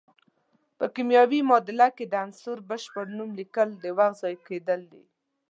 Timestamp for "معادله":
1.49-1.87